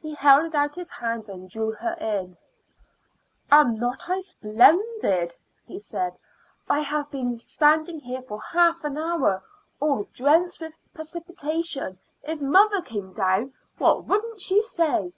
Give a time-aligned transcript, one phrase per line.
[0.00, 2.38] He held out his hand and drew her in.
[3.50, 6.16] "Am not I splendid?" he said.
[6.66, 9.42] "I have been standing here for half an hour,
[9.78, 11.98] all drenched with perspiration.
[12.22, 15.12] If mother came down" what wouldn't she say?